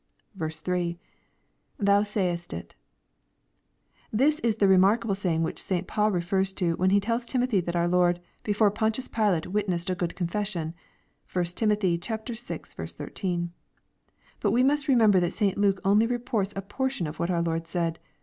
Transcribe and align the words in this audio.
i,— 0.73 0.93
{Thou 1.79 2.01
sayest 2.01 2.53
it] 2.53 2.73
This 4.11 4.41
Ls 4.43 4.55
the 4.55 4.67
remarkable 4.67 5.13
saying 5.13 5.43
which 5.43 5.61
St. 5.61 5.85
Paul 5.85 6.09
refers 6.11 6.53
to, 6.53 6.75
when 6.77 6.89
he 6.89 6.99
tells 6.99 7.27
Timothy 7.27 7.61
that 7.61 7.75
our 7.75 7.87
Lord" 7.87 8.19
before 8.43 8.71
Pontius 8.71 9.07
Pilate 9.07 9.45
witnessed 9.45 9.91
a 9.91 9.93
good 9.93 10.15
confession." 10.15 10.73
(1 11.31 11.45
Tim. 11.55 11.69
vi. 11.79 11.97
13.) 11.99 13.51
But 14.39 14.49
we 14.49 14.63
must 14.63 14.87
remember 14.87 15.19
that 15.19 15.33
St. 15.33 15.55
Luke 15.55 15.79
only 15.85 16.07
reports 16.07 16.53
a 16.55 16.63
portion 16.63 17.05
of 17.05 17.19
what 17.19 17.29
our 17.29 17.43
Lord 17.43 17.67
said. 17.67 17.99